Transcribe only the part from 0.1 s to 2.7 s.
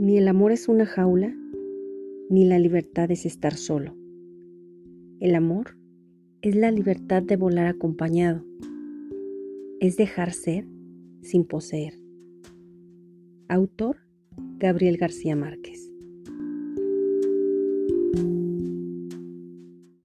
el amor es una jaula, ni la